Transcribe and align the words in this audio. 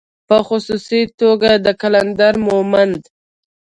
په 0.27 0.37
خصوصي 0.47 1.01
توګه 1.19 1.49
د 1.65 1.67
قلندر 1.81 2.33
مومند 2.47 3.01